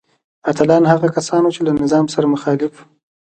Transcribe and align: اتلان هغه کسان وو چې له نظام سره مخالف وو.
اتلان 0.49 0.83
هغه 0.91 1.07
کسان 1.15 1.41
وو 1.43 1.55
چې 1.55 1.61
له 1.67 1.71
نظام 1.83 2.05
سره 2.13 2.31
مخالف 2.33 2.71
وو. 2.75 2.83